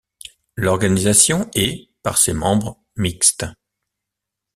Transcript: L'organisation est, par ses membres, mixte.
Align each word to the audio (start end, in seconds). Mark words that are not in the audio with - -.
L'organisation 0.55 1.47
est, 1.53 1.89
par 2.01 2.17
ses 2.17 2.33
membres, 2.33 2.81
mixte. 2.95 3.45